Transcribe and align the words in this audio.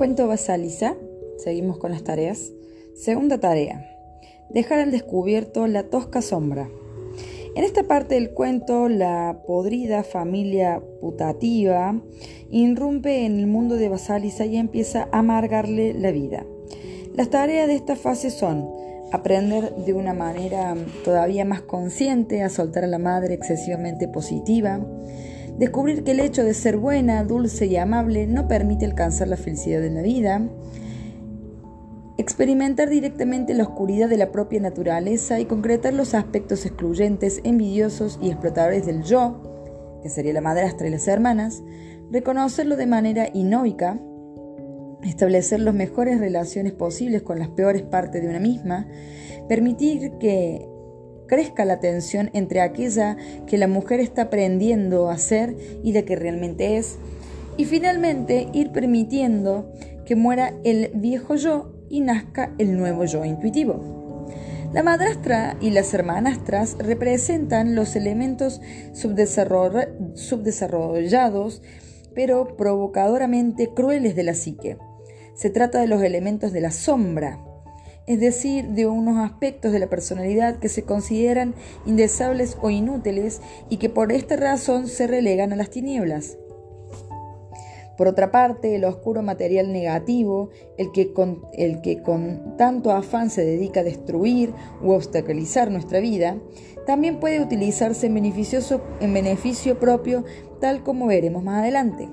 Cuento 0.00 0.26
Basalisa. 0.26 0.96
Seguimos 1.36 1.76
con 1.76 1.90
las 1.90 2.02
tareas. 2.02 2.52
Segunda 2.94 3.38
tarea. 3.38 3.86
Dejar 4.48 4.78
al 4.78 4.92
descubierto 4.92 5.66
la 5.66 5.90
tosca 5.90 6.22
sombra. 6.22 6.70
En 7.54 7.64
esta 7.64 7.82
parte 7.82 8.14
del 8.14 8.30
cuento, 8.30 8.88
la 8.88 9.42
podrida 9.46 10.02
familia 10.02 10.82
putativa 11.02 12.00
irrumpe 12.48 13.26
en 13.26 13.40
el 13.40 13.46
mundo 13.46 13.74
de 13.74 13.90
Basalisa 13.90 14.46
y 14.46 14.56
empieza 14.56 15.06
a 15.12 15.18
amargarle 15.18 15.92
la 15.92 16.12
vida. 16.12 16.46
Las 17.14 17.28
tareas 17.28 17.66
de 17.66 17.74
esta 17.74 17.94
fase 17.94 18.30
son 18.30 18.70
aprender 19.12 19.74
de 19.84 19.92
una 19.92 20.14
manera 20.14 20.76
todavía 21.04 21.44
más 21.44 21.60
consciente 21.60 22.42
a 22.42 22.48
soltar 22.48 22.84
a 22.84 22.86
la 22.86 22.98
madre 22.98 23.34
excesivamente 23.34 24.08
positiva, 24.08 24.80
descubrir 25.60 26.04
que 26.04 26.12
el 26.12 26.20
hecho 26.20 26.42
de 26.42 26.54
ser 26.54 26.78
buena, 26.78 27.22
dulce 27.22 27.66
y 27.66 27.76
amable 27.76 28.26
no 28.26 28.48
permite 28.48 28.86
alcanzar 28.86 29.28
la 29.28 29.36
felicidad 29.36 29.84
en 29.84 29.94
la 29.94 30.00
vida, 30.00 30.40
experimentar 32.16 32.88
directamente 32.88 33.52
la 33.52 33.64
oscuridad 33.64 34.08
de 34.08 34.16
la 34.16 34.32
propia 34.32 34.58
naturaleza 34.58 35.38
y 35.38 35.44
concretar 35.44 35.92
los 35.92 36.14
aspectos 36.14 36.64
excluyentes, 36.64 37.42
envidiosos 37.44 38.18
y 38.22 38.30
explotadores 38.30 38.86
del 38.86 39.02
yo, 39.02 40.00
que 40.02 40.08
sería 40.08 40.32
la 40.32 40.40
madrastra 40.40 40.88
y 40.88 40.92
las 40.92 41.06
hermanas, 41.06 41.62
reconocerlo 42.10 42.76
de 42.76 42.86
manera 42.86 43.28
inóica, 43.34 44.00
establecer 45.02 45.60
las 45.60 45.74
mejores 45.74 46.20
relaciones 46.20 46.72
posibles 46.72 47.20
con 47.20 47.38
las 47.38 47.48
peores 47.48 47.82
partes 47.82 48.22
de 48.22 48.28
una 48.30 48.40
misma, 48.40 48.88
permitir 49.46 50.12
que 50.12 50.69
crezca 51.30 51.64
la 51.64 51.78
tensión 51.78 52.30
entre 52.32 52.60
aquella 52.60 53.16
que 53.46 53.56
la 53.56 53.68
mujer 53.68 54.00
está 54.00 54.22
aprendiendo 54.22 55.08
a 55.08 55.16
ser 55.16 55.56
y 55.84 55.92
la 55.92 56.02
que 56.02 56.16
realmente 56.16 56.76
es, 56.76 56.98
y 57.56 57.66
finalmente 57.66 58.48
ir 58.52 58.72
permitiendo 58.72 59.72
que 60.04 60.16
muera 60.16 60.54
el 60.64 60.90
viejo 60.92 61.36
yo 61.36 61.72
y 61.88 62.00
nazca 62.00 62.52
el 62.58 62.76
nuevo 62.76 63.04
yo 63.04 63.24
intuitivo. 63.24 64.26
La 64.72 64.82
madrastra 64.82 65.56
y 65.60 65.70
las 65.70 65.94
hermanastras 65.94 66.76
representan 66.80 67.76
los 67.76 67.94
elementos 67.94 68.60
subdesarrollados, 68.92 71.62
pero 72.12 72.56
provocadoramente 72.56 73.70
crueles 73.72 74.16
de 74.16 74.24
la 74.24 74.34
psique 74.34 74.78
se 75.40 75.48
trata 75.48 75.80
de 75.80 75.86
los 75.86 76.02
elementos 76.02 76.52
de 76.52 76.60
la 76.60 76.70
sombra, 76.70 77.42
es 78.10 78.18
decir, 78.18 78.70
de 78.70 78.88
unos 78.88 79.18
aspectos 79.18 79.70
de 79.70 79.78
la 79.78 79.88
personalidad 79.88 80.58
que 80.58 80.68
se 80.68 80.82
consideran 80.82 81.54
indeseables 81.86 82.58
o 82.60 82.68
inútiles 82.68 83.40
y 83.68 83.76
que 83.76 83.88
por 83.88 84.10
esta 84.10 84.34
razón 84.34 84.88
se 84.88 85.06
relegan 85.06 85.52
a 85.52 85.56
las 85.56 85.70
tinieblas. 85.70 86.36
Por 87.96 88.08
otra 88.08 88.32
parte, 88.32 88.74
el 88.74 88.84
oscuro 88.84 89.22
material 89.22 89.72
negativo, 89.72 90.50
el 90.76 90.90
que, 90.90 91.12
con, 91.12 92.56
tanto 92.56 92.90
afán 92.90 93.30
se 93.30 93.44
dedica 93.44 93.78
a 93.78 93.84
destruir 93.84 94.52
u 94.82 94.90
obstaculizar 94.90 95.70
nuestra 95.70 96.00
vida, 96.00 96.36
también 96.86 97.20
puede 97.20 97.40
utilizarse 97.40 98.06
en 98.08 99.14
beneficio 99.14 99.78
propio, 99.78 100.24
tal 100.60 100.82
como 100.82 101.06
veremos 101.06 101.44
más 101.44 101.60
adelante. 101.60 102.08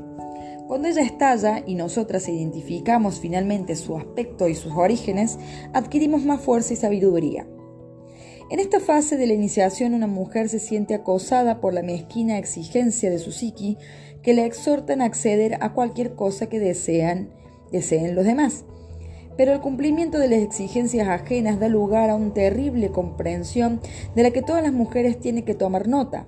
Cuando 0.68 0.90
ella 0.90 1.02
estalla 1.02 1.64
y 1.66 1.76
nosotras 1.76 2.28
identificamos 2.28 3.22
finalmente 3.22 3.74
su 3.78 3.96
aspecto 3.96 4.50
y 4.50 4.56
sus 4.56 4.74
orígenes, 4.74 5.40
adquirimos 5.72 6.26
más 6.26 6.42
fuerza 6.42 6.74
y 6.74 6.76
sabiduría. 6.76 7.48
En 8.52 8.60
esta 8.60 8.82
fase 8.82 9.16
de 9.16 9.28
la 9.28 9.34
iniciación 9.34 9.94
una 9.94 10.08
mujer 10.08 10.50
se 10.50 10.60
siente 10.60 10.94
acosada 10.94 11.62
por 11.62 11.74
la 11.74 11.84
mezquina 11.84 12.38
exigencia 12.38 13.10
de 13.10 13.20
su 13.20 13.32
psiqui 13.32 13.78
que 14.22 14.34
le 14.34 14.46
exhortan 14.46 15.02
a 15.02 15.06
acceder 15.06 15.58
a 15.62 15.72
cualquier 15.72 16.16
cosa 16.16 16.50
que 16.50 16.60
desean, 16.60 17.30
deseen 17.72 18.14
los 18.14 18.26
demás. 18.26 18.66
Pero 19.38 19.54
el 19.54 19.62
cumplimiento 19.62 20.20
de 20.20 20.28
las 20.28 20.40
exigencias 20.40 21.08
ajenas 21.08 21.62
da 21.62 21.70
lugar 21.70 22.10
a 22.10 22.16
una 22.16 22.34
terrible 22.34 22.90
comprensión 22.90 23.80
de 24.16 24.24
la 24.24 24.32
que 24.32 24.42
todas 24.42 24.64
las 24.64 24.74
mujeres 24.74 25.18
tienen 25.18 25.46
que 25.46 25.56
tomar 25.56 25.88
nota. 25.88 26.28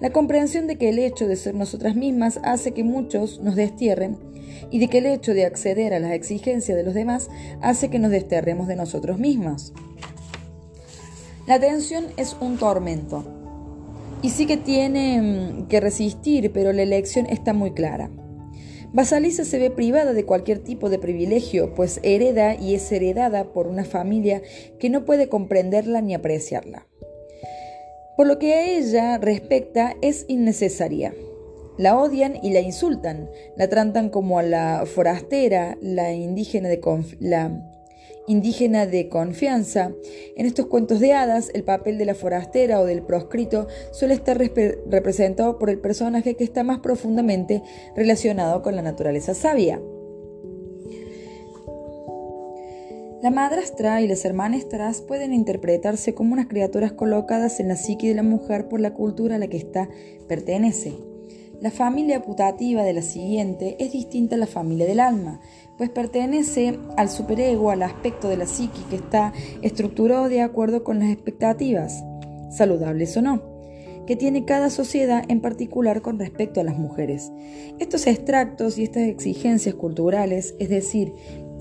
La 0.00 0.10
comprensión 0.10 0.66
de 0.66 0.76
que 0.76 0.90
el 0.90 0.98
hecho 0.98 1.26
de 1.26 1.36
ser 1.36 1.54
nosotras 1.54 1.96
mismas 1.96 2.38
hace 2.42 2.72
que 2.72 2.84
muchos 2.84 3.40
nos 3.40 3.56
destierren 3.56 4.18
y 4.70 4.78
de 4.78 4.88
que 4.88 4.98
el 4.98 5.06
hecho 5.06 5.32
de 5.32 5.46
acceder 5.46 5.94
a 5.94 5.98
las 5.98 6.12
exigencias 6.12 6.76
de 6.76 6.84
los 6.84 6.94
demás 6.94 7.30
hace 7.62 7.88
que 7.88 7.98
nos 7.98 8.10
desterremos 8.10 8.68
de 8.68 8.76
nosotros 8.76 9.18
mismos. 9.18 9.72
La 11.46 11.60
tensión 11.60 12.06
es 12.16 12.36
un 12.40 12.58
tormento 12.58 13.24
y 14.20 14.30
sí 14.30 14.46
que 14.46 14.56
tiene 14.56 15.22
mm, 15.22 15.68
que 15.68 15.80
resistir, 15.80 16.52
pero 16.52 16.72
la 16.72 16.82
elección 16.82 17.26
está 17.26 17.52
muy 17.52 17.72
clara. 17.72 18.10
Basalisa 18.92 19.44
se 19.44 19.58
ve 19.58 19.70
privada 19.70 20.12
de 20.12 20.24
cualquier 20.24 20.58
tipo 20.60 20.88
de 20.88 20.98
privilegio, 20.98 21.74
pues 21.74 22.00
hereda 22.02 22.54
y 22.54 22.74
es 22.74 22.90
heredada 22.92 23.52
por 23.52 23.66
una 23.66 23.84
familia 23.84 24.42
que 24.78 24.90
no 24.90 25.04
puede 25.04 25.28
comprenderla 25.28 26.00
ni 26.00 26.14
apreciarla. 26.14 26.86
Por 28.16 28.26
lo 28.26 28.38
que 28.38 28.54
a 28.54 28.78
ella 28.78 29.18
respecta 29.18 29.94
es 30.00 30.24
innecesaria. 30.28 31.14
La 31.76 31.98
odian 31.98 32.38
y 32.42 32.50
la 32.50 32.60
insultan, 32.60 33.28
la 33.56 33.68
tratan 33.68 34.08
como 34.08 34.38
a 34.38 34.42
la 34.42 34.84
forastera, 34.86 35.76
la 35.82 36.14
indígena 36.14 36.70
de, 36.70 36.80
la 37.20 37.62
indígena 38.26 38.86
de 38.86 39.10
confianza. 39.10 39.92
En 40.36 40.46
estos 40.46 40.66
cuentos 40.66 41.00
de 41.00 41.12
hadas, 41.12 41.50
el 41.52 41.64
papel 41.64 41.98
de 41.98 42.06
la 42.06 42.14
forastera 42.14 42.80
o 42.80 42.86
del 42.86 43.02
proscrito 43.02 43.66
suele 43.92 44.14
estar 44.14 44.38
representado 44.38 45.58
por 45.58 45.68
el 45.68 45.78
personaje 45.78 46.34
que 46.34 46.44
está 46.44 46.64
más 46.64 46.78
profundamente 46.80 47.62
relacionado 47.94 48.62
con 48.62 48.74
la 48.74 48.82
naturaleza 48.82 49.34
sabia. 49.34 49.78
La 53.26 53.32
madrastra 53.32 54.00
y 54.02 54.06
las 54.06 54.24
hermanastras 54.24 55.00
pueden 55.00 55.34
interpretarse 55.34 56.14
como 56.14 56.32
unas 56.32 56.46
criaturas 56.46 56.92
colocadas 56.92 57.58
en 57.58 57.66
la 57.66 57.74
psique 57.74 58.06
de 58.06 58.14
la 58.14 58.22
mujer 58.22 58.68
por 58.68 58.78
la 58.78 58.94
cultura 58.94 59.34
a 59.34 59.38
la 59.40 59.48
que 59.48 59.56
ésta 59.56 59.88
pertenece. 60.28 60.92
La 61.60 61.72
familia 61.72 62.22
putativa 62.22 62.84
de 62.84 62.92
la 62.92 63.02
siguiente 63.02 63.74
es 63.80 63.90
distinta 63.90 64.36
a 64.36 64.38
la 64.38 64.46
familia 64.46 64.86
del 64.86 65.00
alma, 65.00 65.40
pues 65.76 65.90
pertenece 65.90 66.78
al 66.96 67.08
superego, 67.10 67.72
al 67.72 67.82
aspecto 67.82 68.28
de 68.28 68.36
la 68.36 68.46
psique 68.46 68.78
que 68.90 68.94
está 68.94 69.32
estructurado 69.60 70.28
de 70.28 70.42
acuerdo 70.42 70.84
con 70.84 71.00
las 71.00 71.10
expectativas, 71.10 72.04
saludables 72.52 73.16
o 73.16 73.22
no, 73.22 73.42
que 74.06 74.14
tiene 74.14 74.44
cada 74.44 74.70
sociedad 74.70 75.24
en 75.26 75.40
particular 75.40 76.00
con 76.00 76.20
respecto 76.20 76.60
a 76.60 76.64
las 76.64 76.78
mujeres. 76.78 77.32
Estos 77.80 78.06
extractos 78.06 78.78
y 78.78 78.84
estas 78.84 79.02
exigencias 79.08 79.74
culturales, 79.74 80.54
es 80.60 80.68
decir, 80.68 81.12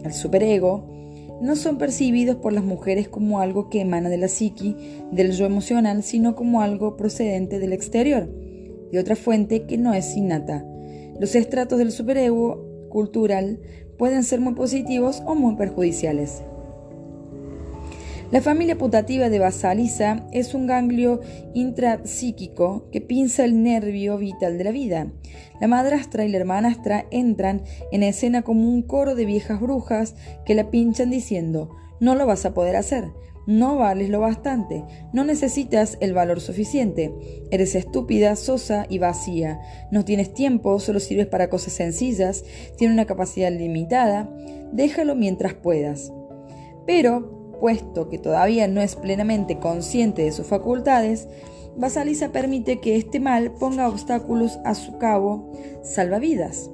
el 0.03 0.13
superego, 0.13 0.93
no 1.41 1.55
son 1.55 1.77
percibidos 1.77 2.37
por 2.37 2.53
las 2.53 2.63
mujeres 2.63 3.07
como 3.07 3.39
algo 3.39 3.69
que 3.69 3.81
emana 3.81 4.09
de 4.09 4.17
la 4.17 4.27
psiqui, 4.27 4.75
del 5.11 5.31
yo 5.31 5.45
emocional, 5.45 6.03
sino 6.03 6.35
como 6.35 6.61
algo 6.61 6.95
procedente 6.95 7.59
del 7.59 7.73
exterior, 7.73 8.29
de 8.91 8.99
otra 8.99 9.15
fuente 9.15 9.65
que 9.65 9.77
no 9.77 9.93
es 9.93 10.15
innata. 10.15 10.65
Los 11.19 11.35
estratos 11.35 11.77
del 11.77 11.91
superego 11.91 12.87
cultural 12.89 13.59
pueden 13.97 14.23
ser 14.23 14.39
muy 14.39 14.53
positivos 14.53 15.21
o 15.25 15.35
muy 15.35 15.55
perjudiciales. 15.55 16.43
La 18.31 18.41
familia 18.41 18.75
putativa 18.75 19.29
de 19.29 19.37
Basaliza 19.37 20.25
es 20.31 20.55
un 20.55 20.65
ganglio 20.65 21.21
intrapsíquico 21.53 22.89
que 22.91 22.99
pinza 22.99 23.45
el 23.45 23.61
nervio 23.61 24.17
vital 24.17 24.57
de 24.57 24.63
la 24.63 24.71
vida. 24.71 25.07
La 25.61 25.67
madrastra 25.67 26.25
y 26.25 26.29
la 26.29 26.37
hermanastra 26.37 27.05
entran 27.11 27.63
en 27.91 28.01
escena 28.01 28.41
como 28.41 28.67
un 28.67 28.81
coro 28.81 29.13
de 29.13 29.25
viejas 29.25 29.61
brujas 29.61 30.15
que 30.43 30.55
la 30.55 30.71
pinchan 30.71 31.11
diciendo, 31.11 31.69
no 31.99 32.15
lo 32.15 32.25
vas 32.25 32.45
a 32.45 32.55
poder 32.55 32.75
hacer, 32.75 33.11
no 33.45 33.77
vales 33.77 34.09
lo 34.09 34.21
bastante, 34.21 34.83
no 35.13 35.23
necesitas 35.23 35.97
el 36.01 36.13
valor 36.13 36.41
suficiente, 36.41 37.13
eres 37.51 37.75
estúpida, 37.75 38.35
sosa 38.35 38.87
y 38.89 38.97
vacía, 38.97 39.59
no 39.91 40.03
tienes 40.03 40.33
tiempo, 40.33 40.79
solo 40.79 40.99
sirves 40.99 41.27
para 41.27 41.49
cosas 41.49 41.73
sencillas, 41.73 42.43
tienes 42.75 42.95
una 42.95 43.05
capacidad 43.05 43.51
limitada, 43.51 44.29
déjalo 44.71 45.15
mientras 45.15 45.53
puedas. 45.53 46.11
Pero 46.87 47.44
puesto 47.59 48.09
que 48.09 48.17
todavía 48.17 48.67
no 48.67 48.81
es 48.81 48.95
plenamente 48.95 49.59
consciente 49.59 50.23
de 50.23 50.31
sus 50.31 50.47
facultades, 50.47 51.27
Basalisa 51.77 52.31
permite 52.31 52.79
que 52.79 52.95
este 52.95 53.19
mal 53.19 53.51
ponga 53.51 53.89
obstáculos 53.89 54.59
a 54.63 54.75
su 54.75 54.97
cabo 54.97 55.51
salvavidas. 55.83 56.69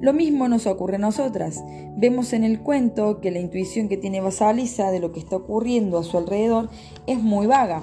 Lo 0.00 0.12
mismo 0.12 0.48
nos 0.48 0.66
ocurre 0.66 0.96
a 0.96 1.00
nosotras. 1.00 1.62
Vemos 1.96 2.32
en 2.32 2.44
el 2.44 2.60
cuento 2.60 3.20
que 3.20 3.30
la 3.30 3.40
intuición 3.40 3.88
que 3.88 3.96
tiene 3.96 4.20
Basalisa 4.20 4.90
de 4.90 5.00
lo 5.00 5.12
que 5.12 5.20
está 5.20 5.36
ocurriendo 5.36 5.98
a 5.98 6.04
su 6.04 6.16
alrededor 6.16 6.70
es 7.06 7.18
muy 7.20 7.46
vaga 7.46 7.82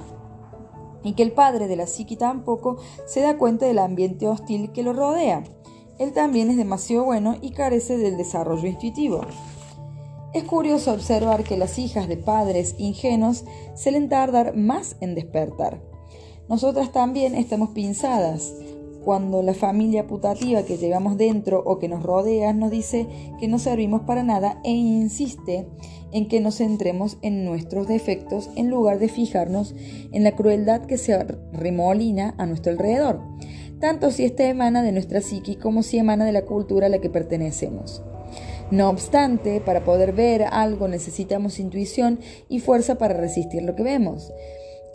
y 1.04 1.14
que 1.14 1.24
el 1.24 1.34
padre 1.34 1.68
de 1.68 1.76
la 1.76 1.86
psiqui 1.86 2.16
tampoco 2.16 2.78
se 3.06 3.22
da 3.22 3.38
cuenta 3.38 3.68
del 3.68 3.80
ambiente 3.80 4.28
hostil 4.28 4.72
que 4.72 4.82
lo 4.82 4.94
rodea. 4.94 5.44
Él 6.00 6.14
también 6.14 6.50
es 6.50 6.58
demasiado 6.58 7.06
bueno 7.06 7.36
y 7.42 7.52
carece 7.52 7.98
del 7.98 8.18
desarrollo 8.18 8.68
intuitivo. 8.68 9.22
Es 10.36 10.44
curioso 10.44 10.92
observar 10.92 11.46
que 11.46 11.56
las 11.56 11.80
hijas 11.80 12.10
de 12.10 12.18
padres 12.18 12.76
ingenuos 12.78 13.46
suelen 13.74 14.10
tardar 14.10 14.54
más 14.54 14.98
en 15.00 15.16
despertar. 15.16 15.82
Nosotras 16.50 16.92
también 16.92 17.36
estamos 17.36 17.70
pinzadas 17.70 18.54
cuando 19.06 19.42
la 19.44 19.54
familia 19.54 20.08
putativa 20.08 20.64
que 20.64 20.76
llevamos 20.76 21.16
dentro 21.16 21.64
o 21.66 21.80
que 21.80 21.88
nos 21.88 22.04
rodea 22.04 22.52
nos 22.52 22.70
dice 22.70 23.08
que 23.40 23.48
no 23.48 23.60
servimos 23.60 24.02
para 24.02 24.24
nada 24.24 24.60
e 24.66 24.72
insiste 24.72 25.70
en 26.12 26.28
que 26.28 26.42
nos 26.42 26.58
centremos 26.58 27.18
en 27.22 27.46
nuestros 27.46 27.88
defectos 27.88 28.50
en 28.58 28.70
lugar 28.70 29.00
de 29.00 29.08
fijarnos 29.08 29.74
en 30.12 30.26
la 30.26 30.36
crueldad 30.36 30.82
que 30.82 30.98
se 30.98 31.18
remolina 31.54 32.36
a 32.38 32.46
nuestro 32.46 32.74
alrededor, 32.74 33.22
tanto 33.80 34.12
si 34.12 34.26
ésta 34.26 34.44
emana 34.44 34.84
de 34.84 34.92
nuestra 34.92 35.22
psique 35.22 35.58
como 35.58 35.82
si 35.82 35.98
emana 35.98 36.26
de 36.26 36.34
la 36.34 36.44
cultura 36.44 36.88
a 36.88 36.90
la 36.90 37.00
que 37.00 37.10
pertenecemos. 37.10 38.04
No 38.72 38.90
obstante, 38.90 39.62
para 39.62 39.84
poder 39.84 40.14
ver 40.14 40.44
algo 40.44 40.88
necesitamos 40.88 41.60
intuición 41.60 42.20
y 42.50 42.60
fuerza 42.60 42.98
para 42.98 43.14
resistir 43.14 43.62
lo 43.62 43.76
que 43.76 43.84
vemos. 43.84 44.32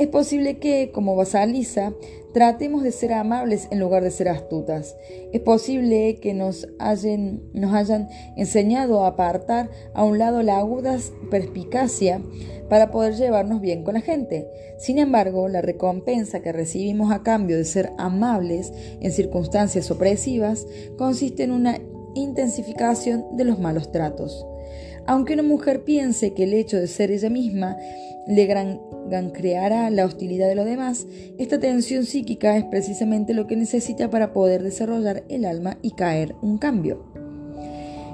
Es 0.00 0.08
posible 0.08 0.58
que, 0.58 0.92
como 0.92 1.14
Basalisa, 1.14 1.92
tratemos 2.32 2.82
de 2.82 2.90
ser 2.90 3.12
amables 3.12 3.68
en 3.70 3.80
lugar 3.80 4.02
de 4.02 4.10
ser 4.10 4.30
astutas. 4.30 4.96
Es 5.32 5.42
posible 5.42 6.20
que 6.20 6.32
nos 6.32 6.68
hayan, 6.78 7.42
nos 7.52 7.74
hayan 7.74 8.08
enseñado 8.34 9.04
a 9.04 9.08
apartar 9.08 9.68
a 9.92 10.02
un 10.02 10.18
lado 10.18 10.42
la 10.42 10.56
aguda 10.56 10.96
perspicacia 11.30 12.22
para 12.70 12.90
poder 12.90 13.14
llevarnos 13.16 13.60
bien 13.60 13.84
con 13.84 13.92
la 13.92 14.00
gente. 14.00 14.48
Sin 14.78 14.98
embargo, 14.98 15.48
la 15.48 15.60
recompensa 15.60 16.40
que 16.40 16.52
recibimos 16.52 17.12
a 17.12 17.22
cambio 17.22 17.58
de 17.58 17.66
ser 17.66 17.90
amables 17.98 18.72
en 19.02 19.12
circunstancias 19.12 19.90
opresivas 19.90 20.66
consiste 20.96 21.42
en 21.42 21.52
una 21.52 21.78
intensificación 22.14 23.36
de 23.36 23.44
los 23.44 23.58
malos 23.58 23.92
tratos. 23.92 24.46
Aunque 25.06 25.34
una 25.34 25.42
mujer 25.42 25.84
piense 25.84 26.34
que 26.34 26.44
el 26.44 26.54
hecho 26.54 26.76
de 26.76 26.86
ser 26.86 27.10
ella 27.10 27.30
misma 27.30 27.76
le 28.26 28.46
creará 29.32 29.90
la 29.90 30.04
hostilidad 30.04 30.48
de 30.48 30.54
los 30.54 30.66
demás, 30.66 31.06
esta 31.38 31.58
tensión 31.58 32.04
psíquica 32.04 32.56
es 32.56 32.64
precisamente 32.64 33.34
lo 33.34 33.46
que 33.46 33.56
necesita 33.56 34.10
para 34.10 34.32
poder 34.32 34.62
desarrollar 34.62 35.24
el 35.28 35.44
alma 35.44 35.78
y 35.82 35.92
caer 35.92 36.36
un 36.42 36.58
cambio. 36.58 37.04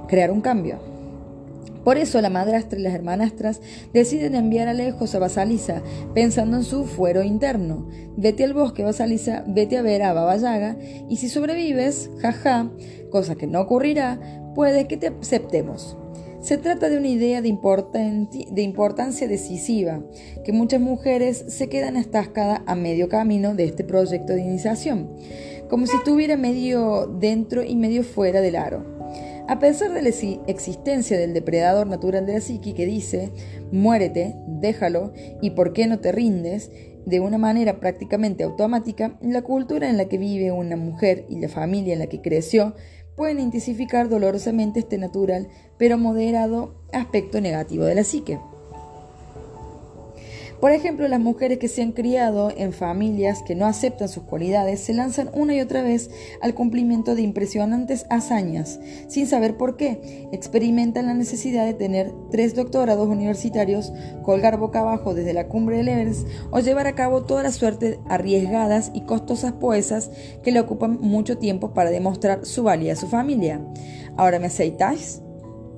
Crear 0.08 0.31
un 0.31 0.40
cambio. 0.40 0.95
Por 1.86 1.98
eso 1.98 2.20
la 2.20 2.30
madrastra 2.30 2.80
y 2.80 2.82
las 2.82 2.94
hermanastras 2.94 3.60
deciden 3.92 4.34
enviar 4.34 4.66
a 4.66 4.74
lejos 4.74 5.14
a 5.14 5.20
Basalisa, 5.20 5.84
pensando 6.14 6.56
en 6.56 6.64
su 6.64 6.84
fuero 6.84 7.22
interno. 7.22 7.86
Vete 8.16 8.42
al 8.42 8.54
bosque, 8.54 8.82
Basalisa, 8.82 9.44
vete 9.46 9.76
a 9.76 9.82
ver 9.82 10.02
a 10.02 10.12
Baba 10.12 10.36
Yaga, 10.36 10.76
y 11.08 11.18
si 11.18 11.28
sobrevives, 11.28 12.10
jaja, 12.18 12.72
cosa 13.12 13.36
que 13.36 13.46
no 13.46 13.60
ocurrirá, 13.60 14.18
puede 14.56 14.88
que 14.88 14.96
te 14.96 15.12
aceptemos. 15.22 15.96
Se 16.40 16.58
trata 16.58 16.88
de 16.88 16.98
una 16.98 17.06
idea 17.06 17.40
de, 17.40 17.50
importancia 18.62 19.28
decisiva, 19.28 20.02
que 20.44 20.52
muchas 20.52 20.80
mujeres 20.80 21.44
se 21.46 21.68
quedan 21.68 21.96
atascadas 21.96 22.62
a 22.66 22.74
medio 22.74 23.08
camino 23.08 23.54
de 23.54 23.62
este 23.62 23.84
proyecto 23.84 24.32
de 24.32 24.40
iniciación, 24.40 25.10
como 25.70 25.86
si 25.86 25.96
estuviera 25.96 26.36
medio 26.36 27.06
dentro 27.06 27.62
y 27.62 27.76
medio 27.76 28.02
fuera 28.02 28.40
del 28.40 28.56
aro. 28.56 28.95
A 29.48 29.60
pesar 29.60 29.93
de 29.93 30.02
la 30.02 30.08
existencia 30.08 31.16
del 31.16 31.32
depredador 31.32 31.87
natural 31.87 32.26
de 32.26 32.34
la 32.34 32.40
psique 32.40 32.75
que 32.75 32.84
dice, 32.84 33.31
muérete, 33.70 34.34
déjalo 34.46 35.12
y 35.40 35.50
por 35.50 35.72
qué 35.72 35.87
no 35.87 36.00
te 36.00 36.10
rindes, 36.10 36.70
de 37.06 37.20
una 37.20 37.38
manera 37.38 37.78
prácticamente 37.78 38.43
automática, 38.43 39.16
la 39.22 39.43
cultura 39.43 39.88
en 39.88 39.96
la 39.96 40.06
que 40.06 40.19
vive 40.19 40.50
una 40.50 40.76
mujer 40.76 41.25
y 41.28 41.38
la 41.38 41.48
familia 41.48 41.93
en 41.93 42.00
la 42.00 42.08
que 42.08 42.20
creció 42.20 42.75
pueden 43.16 43.38
intensificar 43.38 44.08
dolorosamente 44.08 44.81
este 44.81 44.98
natural 44.98 45.48
pero 45.78 45.96
moderado 45.96 46.82
aspecto 46.93 47.40
negativo 47.40 47.84
de 47.84 47.94
la 47.94 48.02
psique. 48.02 48.40
Por 50.61 50.73
ejemplo, 50.73 51.06
las 51.08 51.20
mujeres 51.20 51.58
que 51.58 51.69
se 51.69 51.82
han 51.82 51.93
criado 51.93 52.50
en 52.56 52.73
familias 52.73 53.43
que 53.43 53.55
no 53.55 53.67
aceptan 53.67 54.08
sus 54.08 54.23
cualidades 54.23 54.81
se 54.81 54.94
lanzan 54.94 55.31
una 55.35 55.55
y 55.55 55.61
otra 55.61 55.82
vez 55.82 56.11
al 56.41 56.55
cumplimiento 56.55 57.14
de 57.14 57.23
impresionantes 57.23 58.06
hazañas, 58.08 58.81
sin 59.08 59.26
saber 59.26 59.56
por 59.56 59.76
qué. 59.76 60.29
Experimentan 60.32 61.06
la 61.06 61.14
necesidad 61.14 61.67
de 61.67 61.75
tener 61.75 62.12
tres 62.31 62.55
doctorados 62.55 63.08
universitarios, 63.08 63.93
colgar 64.23 64.58
boca 64.58 64.81
abajo 64.81 65.14
desde 65.14 65.35
la 65.35 65.49
cumbre 65.49 65.76
del 65.76 65.88
Everest 65.88 66.26
o 66.50 66.61
llevar 66.61 66.87
a 66.87 66.94
cabo 66.94 67.25
toda 67.25 67.43
la 67.43 67.53
suerte 67.53 68.00
arriesgadas 68.08 68.91
y 68.94 69.03
costosas 69.03 69.53
poesas 69.53 70.11
que 70.43 70.53
le 70.53 70.61
ocupan 70.61 70.99
mucho 71.00 71.38
tiempo 71.38 71.75
para 71.75 71.91
demostrar 71.91 72.47
su 72.47 72.62
valía 72.62 72.94
a 72.94 72.97
su 72.97 73.08
familia. 73.08 73.61
¿Ahora 74.17 74.38
me 74.38 74.47
aceitáis? 74.47 75.23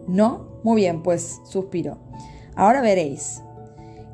¿No? 0.06 0.60
Muy 0.62 0.82
bien, 0.82 1.02
pues 1.02 1.40
suspiro. 1.44 1.98
Ahora 2.54 2.80
veréis. 2.80 3.42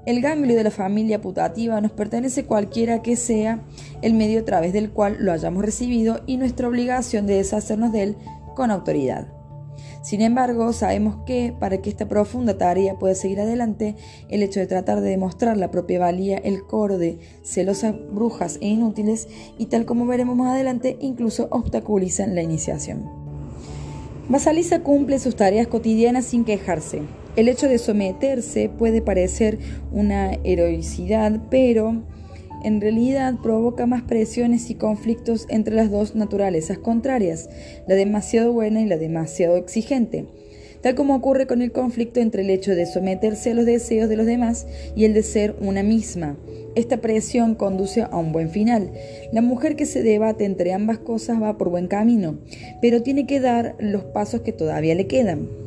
El 0.06 0.20
ganglio 0.20 0.54
de 0.54 0.64
la 0.64 0.70
familia 0.70 1.20
putativa 1.20 1.80
nos 1.80 1.92
pertenece 1.92 2.44
cualquiera 2.44 3.00
que 3.00 3.16
sea 3.16 3.64
el 4.02 4.12
medio 4.12 4.40
a 4.40 4.44
través 4.44 4.74
del 4.74 4.90
cual 4.90 5.16
lo 5.20 5.32
hayamos 5.32 5.64
recibido 5.64 6.20
y 6.26 6.36
nuestra 6.36 6.68
obligación 6.68 7.26
de 7.26 7.36
deshacernos 7.36 7.90
de 7.92 8.02
él 8.02 8.16
con 8.54 8.70
autoridad. 8.70 9.28
Sin 10.02 10.20
embargo, 10.20 10.74
sabemos 10.74 11.16
que 11.24 11.54
para 11.58 11.78
que 11.78 11.88
esta 11.88 12.06
profunda 12.06 12.58
tarea 12.58 12.98
pueda 12.98 13.14
seguir 13.14 13.40
adelante, 13.40 13.96
el 14.28 14.42
hecho 14.42 14.60
de 14.60 14.66
tratar 14.66 15.00
de 15.00 15.08
demostrar 15.08 15.56
la 15.56 15.70
propia 15.70 15.98
valía, 15.98 16.36
el 16.36 16.66
coro 16.66 16.98
de 16.98 17.18
celosas 17.42 17.94
brujas 18.12 18.58
e 18.60 18.68
inútiles, 18.68 19.28
y 19.56 19.66
tal 19.66 19.86
como 19.86 20.04
veremos 20.04 20.36
más 20.36 20.52
adelante, 20.52 20.98
incluso 21.00 21.48
obstaculizan 21.50 22.34
la 22.34 22.42
iniciación. 22.42 23.08
Basalisa 24.28 24.80
cumple 24.80 25.18
sus 25.18 25.36
tareas 25.36 25.68
cotidianas 25.68 26.26
sin 26.26 26.44
quejarse. 26.44 27.00
El 27.36 27.48
hecho 27.48 27.68
de 27.68 27.78
someterse 27.78 28.68
puede 28.68 29.02
parecer 29.02 29.58
una 29.90 30.34
heroicidad, 30.44 31.40
pero 31.50 32.04
en 32.62 32.80
realidad 32.80 33.34
provoca 33.42 33.86
más 33.86 34.02
presiones 34.02 34.70
y 34.70 34.76
conflictos 34.76 35.46
entre 35.50 35.74
las 35.74 35.90
dos 35.90 36.14
naturalezas 36.14 36.78
contrarias, 36.78 37.50
la 37.88 37.96
demasiado 37.96 38.52
buena 38.52 38.80
y 38.82 38.86
la 38.86 38.98
demasiado 38.98 39.56
exigente, 39.56 40.26
tal 40.80 40.94
como 40.94 41.16
ocurre 41.16 41.48
con 41.48 41.60
el 41.60 41.72
conflicto 41.72 42.20
entre 42.20 42.42
el 42.42 42.50
hecho 42.50 42.76
de 42.76 42.86
someterse 42.86 43.50
a 43.50 43.54
los 43.54 43.66
deseos 43.66 44.08
de 44.08 44.16
los 44.16 44.26
demás 44.26 44.68
y 44.94 45.04
el 45.04 45.12
de 45.12 45.24
ser 45.24 45.56
una 45.60 45.82
misma. 45.82 46.36
Esta 46.76 46.98
presión 46.98 47.56
conduce 47.56 48.02
a 48.02 48.16
un 48.16 48.30
buen 48.30 48.48
final. 48.48 48.92
La 49.32 49.42
mujer 49.42 49.74
que 49.74 49.86
se 49.86 50.04
debate 50.04 50.44
entre 50.44 50.72
ambas 50.72 50.98
cosas 50.98 51.42
va 51.42 51.58
por 51.58 51.68
buen 51.68 51.88
camino, 51.88 52.38
pero 52.80 53.02
tiene 53.02 53.26
que 53.26 53.40
dar 53.40 53.74
los 53.80 54.04
pasos 54.04 54.42
que 54.42 54.52
todavía 54.52 54.94
le 54.94 55.08
quedan. 55.08 55.63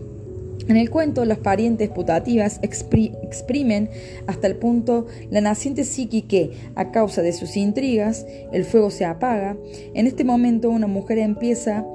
En 0.68 0.76
el 0.76 0.90
cuento, 0.90 1.24
las 1.24 1.38
parientes 1.38 1.90
putativas 1.90 2.60
exprimen 2.62 3.90
hasta 4.28 4.48
el 4.48 4.58
punto 4.58 5.06
la 5.30 5.42
naciente 5.42 5.84
psique 5.84 6.28
que, 6.28 6.52
a 6.76 6.92
causa 6.92 7.22
de 7.22 7.32
sus 7.32 7.56
intrigas, 7.56 8.26
el 8.52 8.66
fuego 8.66 8.90
se 8.90 9.06
apaga. 9.06 9.58
En 9.94 10.08
este 10.08 10.24
momento, 10.24 10.70
una 10.70 10.88
mujer 10.88 11.20
empieza 11.20 11.86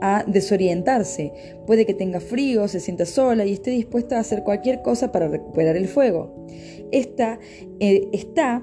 a 0.00 0.24
desorientarse. 0.26 1.32
Puede 1.66 1.86
que 1.86 1.94
tenga 1.94 2.20
frío, 2.20 2.68
se 2.68 2.80
sienta 2.80 3.06
sola 3.06 3.46
y 3.46 3.52
esté 3.52 3.70
dispuesta 3.70 4.16
a 4.16 4.20
hacer 4.20 4.42
cualquier 4.42 4.82
cosa 4.82 5.10
para 5.12 5.28
recuperar 5.28 5.76
el 5.76 5.88
fuego. 5.88 6.46
Esta 6.92 7.38
eh, 7.80 8.08
está 8.12 8.62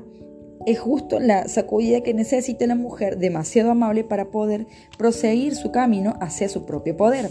es 0.66 0.80
justo 0.80 1.20
la 1.20 1.48
sacudida 1.48 2.02
que 2.02 2.14
necesita 2.14 2.66
la 2.66 2.76
mujer 2.76 3.18
demasiado 3.18 3.72
amable 3.72 4.04
para 4.04 4.32
poder 4.32 4.66
proseguir 4.98 5.56
su 5.56 5.72
camino 5.72 6.16
hacia 6.22 6.50
su 6.50 6.66
propio 6.66 6.98
poder. 6.98 7.30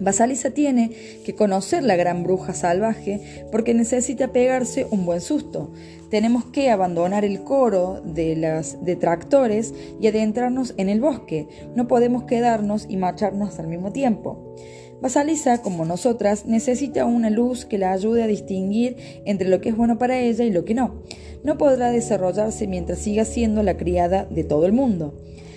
Basalisa 0.00 0.50
tiene 0.50 0.90
que 1.24 1.34
conocer 1.34 1.82
la 1.82 1.96
gran 1.96 2.22
bruja 2.24 2.54
salvaje 2.54 3.44
porque 3.52 3.74
necesita 3.74 4.32
pegarse 4.32 4.86
un 4.90 5.04
buen 5.04 5.20
susto. 5.20 5.72
Tenemos 6.10 6.46
que 6.46 6.70
abandonar 6.70 7.24
el 7.24 7.44
coro 7.44 8.00
de 8.04 8.34
los 8.34 8.82
detractores 8.84 9.74
y 10.00 10.06
adentrarnos 10.06 10.74
en 10.76 10.88
el 10.88 11.00
bosque. 11.00 11.46
No 11.76 11.86
podemos 11.86 12.24
quedarnos 12.24 12.86
y 12.88 12.96
marcharnos 12.96 13.58
al 13.58 13.68
mismo 13.68 13.92
tiempo. 13.92 14.56
Basalisa, 15.00 15.62
como 15.62 15.84
nosotras, 15.84 16.44
necesita 16.44 17.06
una 17.06 17.30
luz 17.30 17.64
que 17.64 17.78
la 17.78 17.92
ayude 17.92 18.22
a 18.22 18.26
distinguir 18.26 18.96
entre 19.24 19.48
lo 19.48 19.60
que 19.60 19.70
es 19.70 19.76
bueno 19.76 19.98
para 19.98 20.18
ella 20.18 20.44
y 20.44 20.50
lo 20.50 20.64
que 20.64 20.74
no. 20.74 21.02
No 21.42 21.56
podrá 21.56 21.90
desarrollarse 21.90 22.66
mientras 22.66 22.98
siga 22.98 23.24
siendo 23.24 23.62
la 23.62 23.78
criada 23.78 24.26
de 24.26 24.44
todo 24.44 24.66
el 24.66 24.72
mundo. 24.72 25.14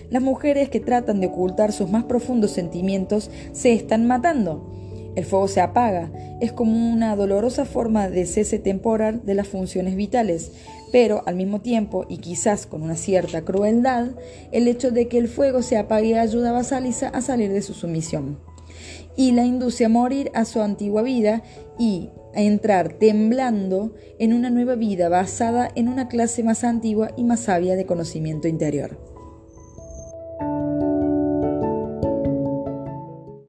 Las 0.10 0.22
mujeres 0.22 0.70
que 0.70 0.80
tratan 0.80 1.20
de 1.20 1.28
ocultar 1.28 1.72
sus 1.72 1.90
más 1.90 2.04
profundos 2.06 2.52
sentimientos 2.52 3.32
se 3.52 3.74
están 3.74 4.06
matando. 4.06 4.70
El 5.16 5.26
fuego 5.26 5.48
se 5.48 5.62
apaga, 5.62 6.12
es 6.42 6.52
como 6.52 6.92
una 6.92 7.16
dolorosa 7.16 7.66
forma 7.66 8.10
de 8.10 8.26
cese 8.26 8.58
temporal 8.58 9.22
de 9.26 9.36
las 9.36 9.48
funciones 9.48 9.96
vitales, 9.96 10.52
pero 10.92 11.24
al 11.28 11.36
mismo 11.36 11.62
tiempo, 11.62 12.06
y 12.10 12.18
quizás 12.18 12.66
con 12.66 12.82
una 12.82 12.96
cierta 12.96 13.44
crueldad, 13.44 14.08
el 14.52 14.68
hecho 14.68 14.92
de 14.92 15.08
que 15.08 15.20
el 15.20 15.28
fuego 15.28 15.62
se 15.62 15.78
apague 15.78 16.18
ayuda 16.18 16.50
a 16.50 16.54
Basalisa 16.54 17.10
a 17.10 17.22
salir 17.22 17.52
de 17.52 17.62
su 17.62 17.74
sumisión 17.74 18.40
y 19.16 19.32
la 19.32 19.46
induce 19.46 19.86
a 19.86 19.90
morir 19.90 20.32
a 20.34 20.46
su 20.46 20.62
antigua 20.62 21.02
vida 21.02 21.44
y 21.78 22.10
a 22.36 22.42
entrar 22.42 22.94
temblando 22.94 23.94
en 24.20 24.34
una 24.34 24.50
nueva 24.50 24.76
vida 24.76 25.10
basada 25.10 25.70
en 25.76 25.88
una 25.88 26.08
clase 26.08 26.44
más 26.44 26.64
antigua 26.64 27.12
y 27.16 27.24
más 27.24 27.42
sabia 27.42 27.76
de 27.76 27.86
conocimiento 27.86 28.48
interior. 28.48 29.13